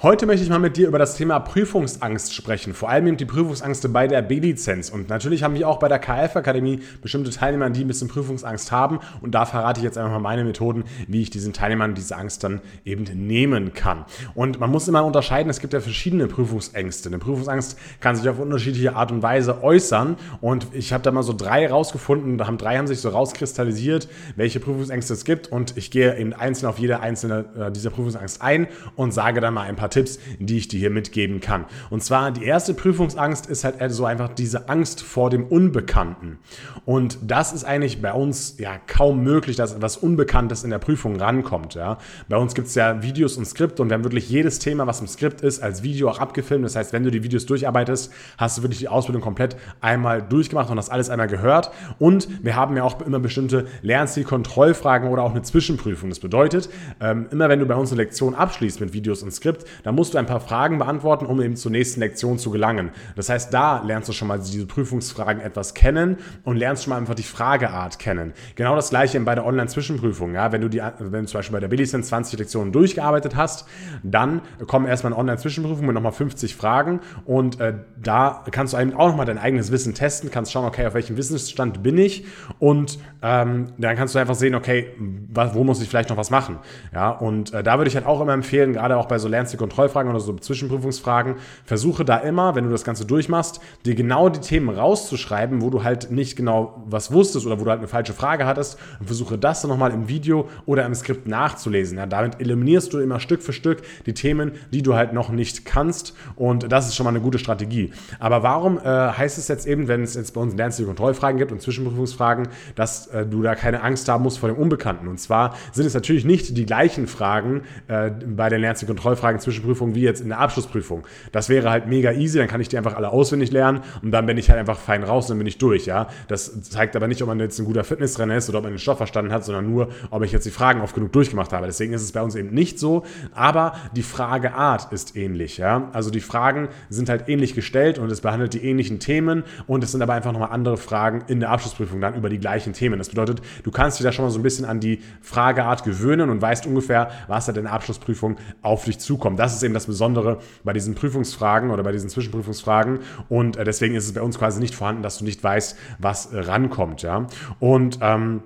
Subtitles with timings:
[0.00, 3.24] Heute möchte ich mal mit dir über das Thema Prüfungsangst sprechen, vor allem eben die
[3.24, 4.90] Prüfungsangst bei der B-Lizenz.
[4.90, 9.00] Und natürlich haben wir auch bei der KF-Akademie bestimmte Teilnehmer, die ein bisschen Prüfungsangst haben.
[9.22, 12.44] Und da verrate ich jetzt einfach mal meine Methoden, wie ich diesen Teilnehmern diese Angst
[12.44, 14.04] dann eben nehmen kann.
[14.36, 17.08] Und man muss immer unterscheiden, es gibt ja verschiedene Prüfungsängste.
[17.08, 20.14] Eine Prüfungsangst kann sich auf unterschiedliche Art und Weise äußern.
[20.40, 24.06] Und ich habe da mal so drei rausgefunden, da haben drei haben sich so rauskristallisiert,
[24.36, 25.48] welche Prüfungsängste es gibt.
[25.48, 29.54] Und ich gehe eben einzeln auf jede einzelne äh, dieser Prüfungsangst ein und sage dann
[29.54, 31.64] mal ein paar paar Tipps, die ich dir hier mitgeben kann.
[31.90, 36.38] Und zwar die erste Prüfungsangst ist halt so einfach diese Angst vor dem Unbekannten.
[36.84, 41.16] Und das ist eigentlich bei uns ja kaum möglich, dass etwas Unbekanntes in der Prüfung
[41.16, 41.74] rankommt.
[41.74, 41.98] Ja.
[42.28, 45.00] Bei uns gibt es ja Videos und Skripte und wir haben wirklich jedes Thema, was
[45.00, 46.64] im Skript ist, als Video auch abgefilmt.
[46.64, 50.70] Das heißt, wenn du die Videos durcharbeitest, hast du wirklich die Ausbildung komplett einmal durchgemacht
[50.70, 51.70] und hast alles einmal gehört.
[51.98, 56.10] Und wir haben ja auch immer bestimmte Lernzielkontrollfragen oder auch eine Zwischenprüfung.
[56.10, 56.68] Das bedeutet,
[57.00, 60.14] ähm, immer wenn du bei uns eine Lektion abschließt mit Videos und Skript, dann musst
[60.14, 62.90] du ein paar Fragen beantworten, um eben zur nächsten Lektion zu gelangen.
[63.16, 66.98] Das heißt, da lernst du schon mal diese Prüfungsfragen etwas kennen und lernst schon mal
[66.98, 68.32] einfach die Frageart kennen.
[68.54, 70.34] Genau das gleiche bei der Online-Zwischenprüfung.
[70.34, 70.52] Ja?
[70.52, 73.66] Wenn, du die, wenn du zum Beispiel bei der Billizenz 20 Lektionen durchgearbeitet hast,
[74.02, 78.94] dann kommen erstmal eine Online-Zwischenprüfung mit nochmal 50 Fragen und äh, da kannst du eben
[78.94, 82.24] auch nochmal dein eigenes Wissen testen, kannst schauen, okay, auf welchem Wissensstand bin ich
[82.58, 86.58] und ähm, dann kannst du einfach sehen, okay, wo muss ich vielleicht noch was machen.
[86.94, 87.10] Ja?
[87.10, 90.10] Und äh, da würde ich halt auch immer empfehlen, gerade auch bei so Lernziel Kontrollfragen
[90.10, 94.70] oder so Zwischenprüfungsfragen, versuche da immer, wenn du das Ganze durchmachst, dir genau die Themen
[94.70, 98.46] rauszuschreiben, wo du halt nicht genau was wusstest oder wo du halt eine falsche Frage
[98.46, 101.98] hattest und versuche das dann nochmal im Video oder im Skript nachzulesen.
[101.98, 105.64] Ja, damit eliminierst du immer Stück für Stück die Themen, die du halt noch nicht
[105.64, 107.92] kannst und das ist schon mal eine gute Strategie.
[108.18, 111.52] Aber warum äh, heißt es jetzt eben, wenn es jetzt bei uns Lernziel Kontrollfragen gibt
[111.52, 115.08] und Zwischenprüfungsfragen, dass äh, du da keine Angst haben musst vor dem Unbekannten?
[115.08, 119.57] Und zwar sind es natürlich nicht die gleichen Fragen äh, bei den Lernziel Kontrollfragen zwischen
[119.58, 121.06] Zwischenprüfung wie jetzt in der Abschlussprüfung.
[121.32, 124.26] Das wäre halt mega easy, dann kann ich die einfach alle auswendig lernen und dann
[124.26, 126.08] bin ich halt einfach fein raus und dann bin ich durch, ja.
[126.28, 128.78] Das zeigt aber nicht, ob man jetzt ein guter Fitnessrenner ist oder ob man den
[128.78, 131.66] Stoff verstanden hat, sondern nur, ob ich jetzt die Fragen oft genug durchgemacht habe.
[131.66, 135.88] Deswegen ist es bei uns eben nicht so, aber die Frageart ist ähnlich, ja.
[135.92, 139.92] Also die Fragen sind halt ähnlich gestellt und es behandelt die ähnlichen Themen und es
[139.92, 142.98] sind aber einfach nochmal andere Fragen in der Abschlussprüfung dann über die gleichen Themen.
[142.98, 146.30] Das bedeutet, du kannst dich da schon mal so ein bisschen an die Frageart gewöhnen
[146.30, 149.38] und weißt ungefähr, was da in der Abschlussprüfung auf dich zukommt.
[149.38, 153.00] Das ist eben das Besondere bei diesen Prüfungsfragen oder bei diesen Zwischenprüfungsfragen.
[153.28, 156.28] Und äh, deswegen ist es bei uns quasi nicht vorhanden, dass du nicht weißt, was
[156.32, 157.02] rankommt.
[157.02, 157.26] Ja?
[157.60, 158.42] Und ähm,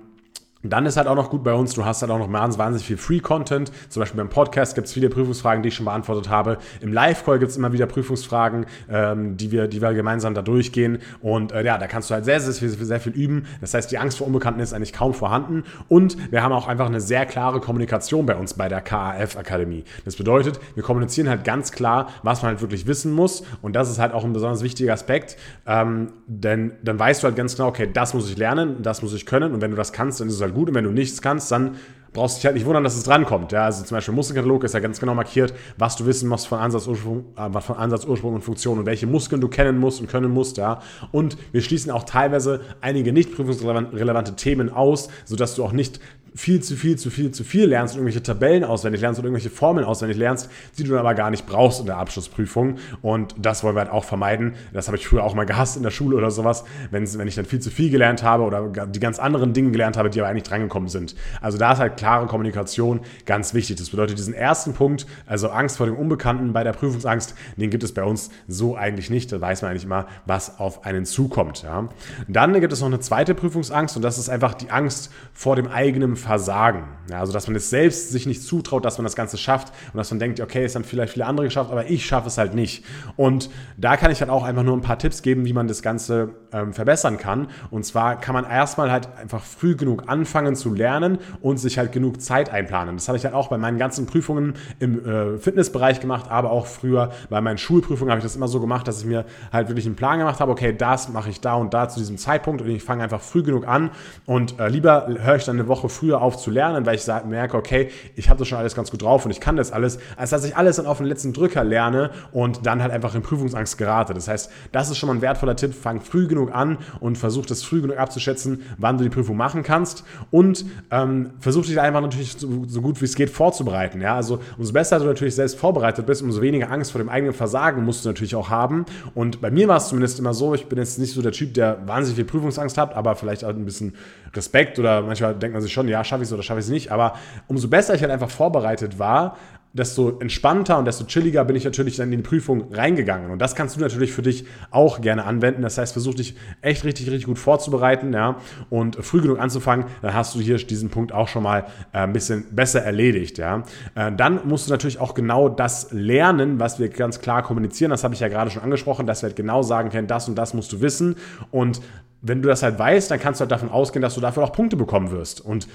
[0.71, 2.97] dann ist halt auch noch gut bei uns, du hast halt auch noch wahnsinnig viel
[2.97, 3.71] Free-Content.
[3.89, 6.57] Zum Beispiel beim Podcast gibt es viele Prüfungsfragen, die ich schon beantwortet habe.
[6.79, 10.99] Im Live-Call gibt es immer wieder Prüfungsfragen, ähm, die, wir, die wir gemeinsam da durchgehen.
[11.21, 13.45] Und äh, ja, da kannst du halt sehr, sehr, sehr, sehr viel üben.
[13.59, 15.63] Das heißt, die Angst vor Unbekannten ist eigentlich kaum vorhanden.
[15.89, 19.83] Und wir haben auch einfach eine sehr klare Kommunikation bei uns bei der KAF-Akademie.
[20.05, 23.43] Das bedeutet, wir kommunizieren halt ganz klar, was man halt wirklich wissen muss.
[23.61, 25.37] Und das ist halt auch ein besonders wichtiger Aspekt.
[25.65, 29.13] Ähm, denn dann weißt du halt ganz genau, okay, das muss ich lernen, das muss
[29.13, 29.53] ich können.
[29.53, 30.69] Und wenn du das kannst, dann ist es halt gut.
[30.69, 31.75] Und wenn du nichts kannst, dann
[32.13, 33.51] brauchst du dich halt nicht wundern, dass es drankommt.
[33.51, 33.65] Ja?
[33.65, 36.87] Also zum Beispiel Muskelkatalog ist ja ganz genau markiert, was du wissen musst von Ansatz,
[36.87, 40.57] Ursprung, äh, von Ansatz, und Funktion und welche Muskeln du kennen musst und können musst.
[40.57, 40.81] Ja?
[41.11, 45.99] Und wir schließen auch teilweise einige nicht prüfungsrelevante Themen aus, sodass du auch nicht
[46.35, 49.49] viel zu viel, zu viel, zu viel lernst und irgendwelche Tabellen auswendig lernst und irgendwelche
[49.49, 52.77] Formeln auswendig lernst, die du dann aber gar nicht brauchst in der Abschlussprüfung.
[53.01, 54.53] Und das wollen wir halt auch vermeiden.
[54.73, 57.45] Das habe ich früher auch mal gehasst in der Schule oder sowas, wenn, ich dann
[57.45, 60.43] viel zu viel gelernt habe oder die ganz anderen Dinge gelernt habe, die aber eigentlich
[60.43, 61.15] drangekommen sind.
[61.41, 63.77] Also da ist halt klare Kommunikation ganz wichtig.
[63.77, 67.83] Das bedeutet, diesen ersten Punkt, also Angst vor dem Unbekannten bei der Prüfungsangst, den gibt
[67.83, 69.31] es bei uns so eigentlich nicht.
[69.31, 71.63] Da weiß man eigentlich immer, was auf einen zukommt.
[71.63, 71.89] Ja.
[72.27, 75.67] Dann gibt es noch eine zweite Prüfungsangst und das ist einfach die Angst vor dem
[75.67, 76.85] eigenen Versagen.
[77.09, 79.97] Ja, also, dass man es selbst sich nicht zutraut, dass man das Ganze schafft und
[79.97, 82.55] dass man denkt, okay, es haben vielleicht viele andere geschafft, aber ich schaffe es halt
[82.55, 82.85] nicht.
[83.17, 85.81] Und da kann ich halt auch einfach nur ein paar Tipps geben, wie man das
[85.81, 87.47] Ganze ähm, verbessern kann.
[87.71, 91.91] Und zwar kann man erstmal halt einfach früh genug anfangen zu lernen und sich halt
[91.91, 92.95] genug Zeit einplanen.
[92.95, 96.67] Das habe ich halt auch bei meinen ganzen Prüfungen im äh, Fitnessbereich gemacht, aber auch
[96.67, 99.85] früher bei meinen Schulprüfungen habe ich das immer so gemacht, dass ich mir halt wirklich
[99.85, 102.69] einen Plan gemacht habe, okay, das mache ich da und da zu diesem Zeitpunkt und
[102.69, 103.91] ich fange einfach früh genug an
[104.25, 107.07] und äh, lieber höre ich dann eine Woche früher früher auf zu lernen, weil ich
[107.25, 109.99] merke, okay, ich habe das schon alles ganz gut drauf und ich kann das alles,
[110.15, 113.21] als dass ich alles dann auf den letzten Drücker lerne und dann halt einfach in
[113.21, 114.13] Prüfungsangst gerate.
[114.13, 115.73] Das heißt, das ist schon mal ein wertvoller Tipp.
[115.73, 119.63] Fang früh genug an und versuch das früh genug abzuschätzen, wann du die Prüfung machen
[119.63, 124.01] kannst und ähm, versuch dich einfach natürlich so, so gut wie es geht vorzubereiten.
[124.01, 124.15] Ja?
[124.15, 127.83] Also umso besser du natürlich selbst vorbereitet bist, umso weniger Angst vor dem eigenen Versagen
[127.83, 128.85] musst du natürlich auch haben.
[129.15, 131.53] Und bei mir war es zumindest immer so, ich bin jetzt nicht so der Typ,
[131.53, 133.93] der wahnsinnig viel Prüfungsangst hat, aber vielleicht auch ein bisschen
[134.35, 136.71] Respekt oder manchmal denkt man sich schon, ja, schaffe ich es oder schaffe ich es
[136.71, 136.91] nicht.
[136.91, 137.13] Aber
[137.47, 139.37] umso besser ich halt einfach vorbereitet war,
[139.73, 143.31] desto entspannter und desto chilliger bin ich natürlich dann in die Prüfung reingegangen.
[143.31, 145.63] Und das kannst du natürlich für dich auch gerne anwenden.
[145.63, 148.37] Das heißt, versuch dich echt richtig, richtig gut vorzubereiten ja,
[148.69, 149.85] und früh genug anzufangen.
[150.03, 153.39] Dann hast du hier diesen Punkt auch schon mal äh, ein bisschen besser erledigt.
[153.39, 153.63] Ja.
[153.95, 157.89] Äh, dann musst du natürlich auch genau das lernen, was wir ganz klar kommunizieren.
[157.89, 160.35] Das habe ich ja gerade schon angesprochen, dass wir halt genau sagen können, das und
[160.35, 161.15] das musst du wissen.
[161.49, 161.81] Und
[162.23, 164.53] wenn du das halt weißt, dann kannst du halt davon ausgehen, dass du dafür auch
[164.53, 165.41] Punkte bekommen wirst.
[165.41, 165.67] Und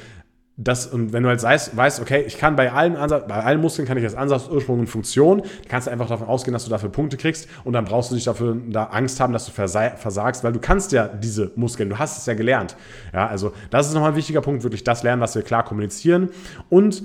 [0.57, 3.61] das, und wenn du halt weißt, weißt, okay, ich kann bei allen, Ansatz, bei allen
[3.61, 6.71] Muskeln kann ich als Ansatz, Ursprung und Funktion, kannst du einfach davon ausgehen, dass du
[6.71, 10.43] dafür Punkte kriegst und dann brauchst du nicht dafür da Angst haben, dass du versagst,
[10.43, 12.77] weil du kannst ja diese Muskeln, du hast es ja gelernt.
[13.13, 16.31] Ja, also das ist nochmal ein wichtiger Punkt, wirklich das lernen, was wir klar kommunizieren
[16.71, 17.05] und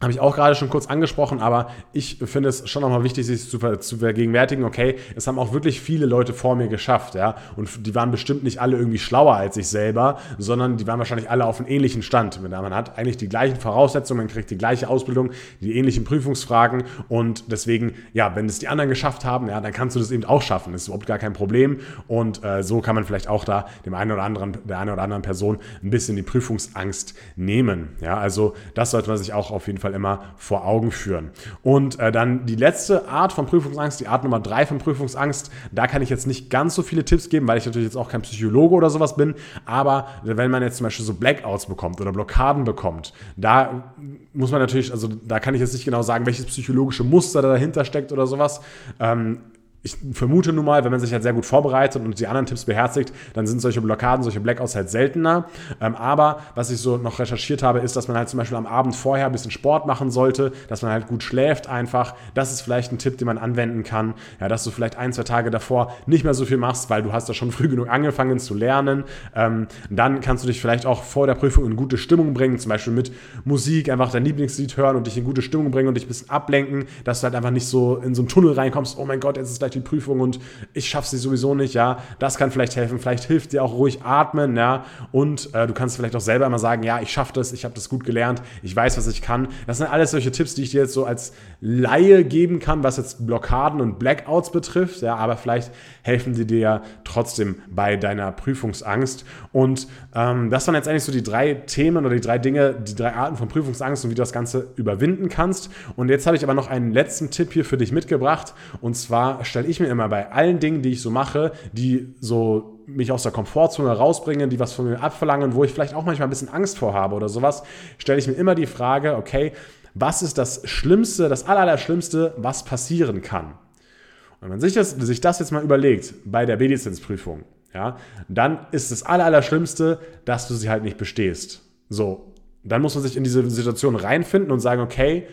[0.00, 3.50] habe ich auch gerade schon kurz angesprochen, aber ich finde es schon nochmal wichtig, sich
[3.50, 7.84] zu, zu, vergegenwärtigen, okay, es haben auch wirklich viele Leute vor mir geschafft, ja, und
[7.84, 11.44] die waren bestimmt nicht alle irgendwie schlauer als ich selber, sondern die waren wahrscheinlich alle
[11.46, 12.40] auf einem ähnlichen Stand.
[12.40, 15.30] Man hat eigentlich die gleichen Voraussetzungen, man kriegt die gleiche Ausbildung,
[15.60, 19.96] die ähnlichen Prüfungsfragen und deswegen, ja, wenn es die anderen geschafft haben, ja, dann kannst
[19.96, 22.94] du das eben auch schaffen, das ist überhaupt gar kein Problem und äh, so kann
[22.94, 26.14] man vielleicht auch da dem einen oder anderen, der einen oder anderen Person ein bisschen
[26.14, 30.20] die Prüfungsangst nehmen, ja, also das sollte man sich auch auf jeden Fall Fall immer
[30.36, 31.30] vor Augen führen.
[31.62, 35.86] Und äh, dann die letzte Art von Prüfungsangst, die Art Nummer drei von Prüfungsangst, da
[35.86, 38.22] kann ich jetzt nicht ganz so viele Tipps geben, weil ich natürlich jetzt auch kein
[38.22, 42.64] Psychologe oder sowas bin, aber wenn man jetzt zum Beispiel so Blackouts bekommt oder Blockaden
[42.64, 43.94] bekommt, da
[44.32, 47.84] muss man natürlich, also da kann ich jetzt nicht genau sagen, welches psychologische Muster dahinter
[47.84, 48.60] steckt oder sowas.
[49.00, 49.40] Ähm,
[49.82, 52.64] ich vermute nun mal, wenn man sich halt sehr gut vorbereitet und die anderen Tipps
[52.64, 55.46] beherzigt, dann sind solche Blockaden, solche Blackouts halt seltener.
[55.80, 58.66] Ähm, aber was ich so noch recherchiert habe, ist, dass man halt zum Beispiel am
[58.66, 62.14] Abend vorher ein bisschen Sport machen sollte, dass man halt gut schläft einfach.
[62.34, 64.14] Das ist vielleicht ein Tipp, den man anwenden kann.
[64.40, 67.12] Ja, dass du vielleicht ein, zwei Tage davor nicht mehr so viel machst, weil du
[67.12, 69.04] hast ja schon früh genug angefangen zu lernen.
[69.36, 72.70] Ähm, dann kannst du dich vielleicht auch vor der Prüfung in gute Stimmung bringen, zum
[72.70, 73.12] Beispiel mit
[73.44, 76.30] Musik, einfach dein Lieblingslied hören und dich in gute Stimmung bringen und dich ein bisschen
[76.30, 79.36] ablenken, dass du halt einfach nicht so in so einen Tunnel reinkommst, oh mein Gott,
[79.36, 80.38] jetzt ist gleich die Prüfung und
[80.72, 82.98] ich schaffe sie sowieso nicht, ja, das kann vielleicht helfen.
[82.98, 86.58] Vielleicht hilft dir auch ruhig atmen, ja, und äh, du kannst vielleicht auch selber immer
[86.58, 89.48] sagen, ja, ich schaffe das, ich habe das gut gelernt, ich weiß, was ich kann.
[89.66, 92.96] Das sind alles solche Tipps, die ich dir jetzt so als Laie geben kann, was
[92.96, 95.72] jetzt Blockaden und Blackouts betrifft, ja, aber vielleicht
[96.02, 99.24] helfen die dir ja trotzdem bei deiner Prüfungsangst.
[99.52, 102.94] Und ähm, das waren jetzt eigentlich so die drei Themen oder die drei Dinge, die
[102.94, 105.70] drei Arten von Prüfungsangst und wie du das Ganze überwinden kannst.
[105.96, 108.54] Und jetzt habe ich aber noch einen letzten Tipp hier für dich mitgebracht.
[108.80, 112.78] Und zwar stelle ich mir immer bei allen Dingen, die ich so mache, die so
[112.86, 116.28] mich aus der Komfortzone rausbringen, die was von mir abverlangen, wo ich vielleicht auch manchmal
[116.28, 117.64] ein bisschen Angst vor habe oder sowas,
[117.98, 119.52] stelle ich mir immer die Frage, okay,
[119.94, 123.46] was ist das Schlimmste, das Allerschlimmste, was passieren kann?
[123.46, 127.42] Und wenn man sich das, sich das jetzt mal überlegt bei der B-Lizenzprüfung,
[127.74, 127.96] ja,
[128.28, 131.62] dann ist das Allerschlimmste, dass du sie halt nicht bestehst.
[131.88, 132.32] So,
[132.62, 135.26] dann muss man sich in diese Situation reinfinden und sagen, okay,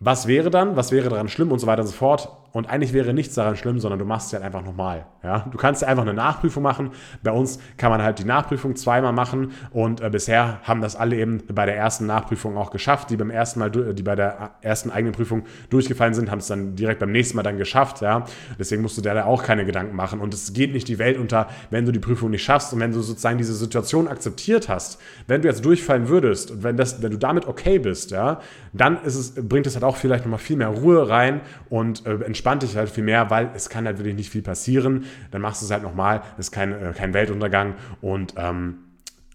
[0.00, 2.39] was wäre dann, was wäre daran schlimm und so weiter und so fort.
[2.52, 5.06] Und eigentlich wäre nichts daran schlimm, sondern du machst es halt einfach nochmal.
[5.22, 5.46] Ja?
[5.50, 6.90] Du kannst einfach eine Nachprüfung machen.
[7.22, 11.16] Bei uns kann man halt die Nachprüfung zweimal machen und äh, bisher haben das alle
[11.16, 13.10] eben bei der ersten Nachprüfung auch geschafft.
[13.10, 16.74] Die beim ersten Mal, die bei der ersten eigenen Prüfung durchgefallen sind, haben es dann
[16.74, 18.00] direkt beim nächsten Mal dann geschafft.
[18.00, 18.24] Ja?
[18.58, 20.20] Deswegen musst du dir da auch keine Gedanken machen.
[20.20, 22.92] Und es geht nicht die Welt unter, wenn du die Prüfung nicht schaffst und wenn
[22.92, 25.00] du sozusagen diese Situation akzeptiert hast.
[25.28, 28.40] Wenn du jetzt durchfallen würdest und wenn, das, wenn du damit okay bist, ja,
[28.72, 32.20] dann ist es, bringt es halt auch vielleicht nochmal viel mehr Ruhe rein und äh,
[32.40, 35.04] entspannt dich halt viel mehr, weil es kann halt wirklich nicht viel passieren.
[35.30, 38.78] Dann machst du es halt nochmal, ist kein, äh, kein Weltuntergang und ähm,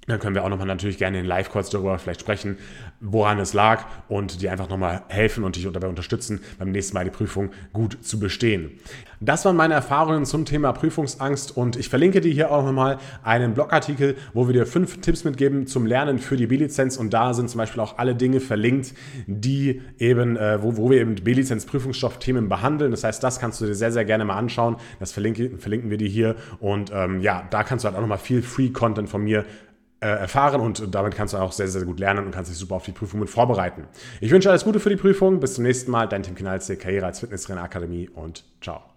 [0.07, 2.57] dann können wir auch nochmal natürlich gerne in Live-Calls darüber vielleicht sprechen,
[2.99, 7.05] woran es lag und dir einfach nochmal helfen und dich dabei unterstützen, beim nächsten Mal
[7.05, 8.71] die Prüfung gut zu bestehen.
[9.19, 13.53] Das waren meine Erfahrungen zum Thema Prüfungsangst und ich verlinke dir hier auch nochmal einen
[13.53, 17.49] Blogartikel, wo wir dir fünf Tipps mitgeben zum Lernen für die B-Lizenz und da sind
[17.49, 18.93] zum Beispiel auch alle Dinge verlinkt,
[19.25, 22.91] die eben, äh, wo, wo wir eben B-Lizenz-Prüfungsstoffthemen behandeln.
[22.91, 24.75] Das heißt, das kannst du dir sehr, sehr gerne mal anschauen.
[24.99, 28.17] Das verlinke, verlinken wir dir hier und ähm, ja, da kannst du halt auch nochmal
[28.17, 29.45] viel Free-Content von mir
[30.05, 32.85] erfahren und damit kannst du auch sehr, sehr gut lernen und kannst dich super auf
[32.85, 33.85] die Prüfung mit vorbereiten.
[34.21, 35.39] Ich wünsche alles Gute für die Prüfung.
[35.39, 36.07] Bis zum nächsten Mal.
[36.07, 38.94] Dein Tim Kinalze, Karriere als Fitnesstrainer Akademie und ciao.